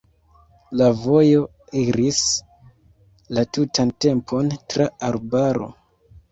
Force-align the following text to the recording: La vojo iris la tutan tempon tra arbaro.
La 0.79 0.87
vojo 1.01 1.43
iris 1.81 2.23
la 3.37 3.45
tutan 3.59 3.95
tempon 4.09 4.53
tra 4.75 4.91
arbaro. 5.13 5.73